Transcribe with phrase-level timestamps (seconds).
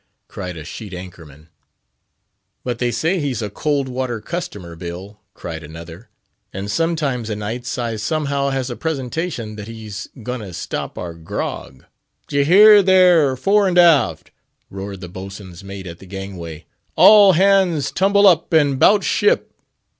[0.27, 1.47] cried a sheet anchor man.
[2.63, 6.09] "But they say he's a cold water customer, Bill," cried another;
[6.51, 11.13] "and sometimes o' nights I somehow has a presentation that he's goin' to stop our
[11.13, 11.85] grog."
[12.27, 14.31] "D'ye hear there, fore and aft!"
[14.71, 16.65] roared the boatswain's mate at the gangway,
[16.95, 19.53] "all hands tumble up, and 'bout ship!"